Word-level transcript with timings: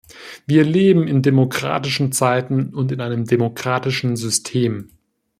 Wir 0.47 0.63
leben 0.63 1.07
in 1.07 1.21
demokratischen 1.21 2.11
Zeiten 2.11 2.73
und 2.73 2.91
in 2.91 3.01
einem 3.01 3.25
demokratischen 3.25 4.15
System. 4.15 4.89